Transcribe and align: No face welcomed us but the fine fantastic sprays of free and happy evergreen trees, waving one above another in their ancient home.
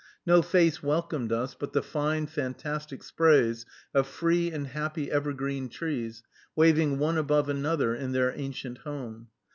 No 0.25 0.41
face 0.41 0.81
welcomed 0.81 1.31
us 1.31 1.53
but 1.53 1.73
the 1.73 1.83
fine 1.83 2.25
fantastic 2.25 3.03
sprays 3.03 3.67
of 3.93 4.07
free 4.07 4.51
and 4.51 4.65
happy 4.65 5.11
evergreen 5.11 5.69
trees, 5.69 6.23
waving 6.55 6.97
one 6.97 7.19
above 7.19 7.49
another 7.49 7.93
in 7.93 8.11
their 8.11 8.33
ancient 8.35 8.79
home. 8.79 9.27